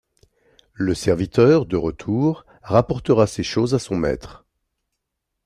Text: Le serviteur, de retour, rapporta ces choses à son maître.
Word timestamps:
Le 0.73 0.95
serviteur, 0.95 1.67
de 1.67 1.77
retour, 1.77 2.43
rapporta 2.63 3.27
ces 3.27 3.43
choses 3.43 3.75
à 3.75 3.77
son 3.77 3.97
maître. 3.97 4.47